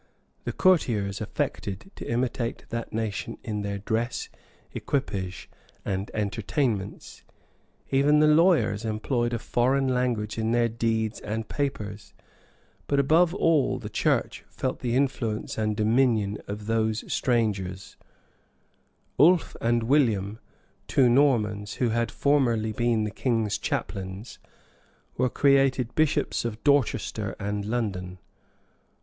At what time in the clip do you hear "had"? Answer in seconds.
21.89-22.09